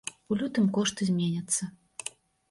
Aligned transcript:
У 0.31 0.35
лютым 0.37 0.69
кошты 0.77 1.07
зменяцца. 1.09 1.69